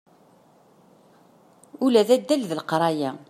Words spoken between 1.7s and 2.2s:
Ula d